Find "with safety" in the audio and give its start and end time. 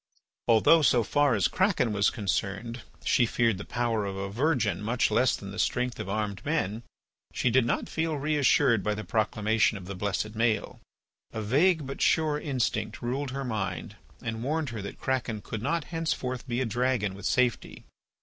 17.13-17.85